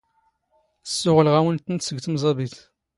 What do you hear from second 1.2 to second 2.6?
ⴰⵡⵏⵜ ⵜⵏⵜ ⵙⴳ ⵜⵎⵥⴰⴱⵉⵜ.